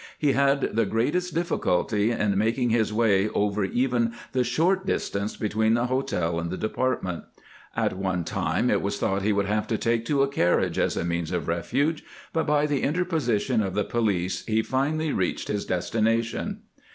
He 0.17 0.31
had 0.31 0.75
the 0.75 0.87
greatest 0.87 1.35
diffi 1.35 1.59
culty 1.61 2.09
in 2.19 2.35
making 2.35 2.71
his 2.71 2.91
way 2.91 3.29
over 3.35 3.63
even 3.63 4.13
the 4.31 4.43
short 4.43 4.83
distance 4.83 5.37
between 5.37 5.75
the 5.75 5.85
hotel 5.85 6.39
and 6.39 6.49
the 6.49 6.57
department. 6.57 7.25
At 7.75 7.95
one 7.95 8.23
time 8.23 8.71
it 8.71 8.81
was 8.81 8.97
thought 8.97 9.21
he 9.21 9.31
would 9.31 9.45
have 9.45 9.67
to 9.67 9.77
take 9.77 10.03
to 10.07 10.23
a 10.23 10.27
carriage 10.27 10.79
as 10.79 10.97
a 10.97 11.05
means 11.05 11.31
of 11.31 11.47
refuge, 11.47 12.03
but 12.33 12.47
by 12.47 12.65
the 12.65 12.81
interposition 12.81 13.61
of 13.61 13.75
the 13.75 13.83
police 13.85 14.43
he 14.47 14.63
finally 14.63 15.13
reached 15.13 15.49
his 15.49 15.67
destination. 15.67 16.61